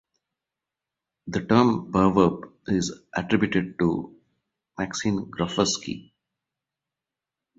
[1.27, 4.19] The term perverb is attributed to
[4.75, 6.09] Maxine Groffsky.